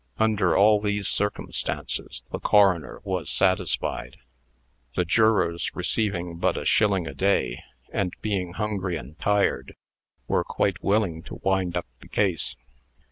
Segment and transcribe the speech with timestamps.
[0.17, 4.17] Under all these circumstances, the coroner was satisfied.
[4.95, 7.61] The jurors, receiving but a shilling a day,
[7.93, 9.75] and being hungry and tired,
[10.27, 12.55] were quite willing to wind up the case.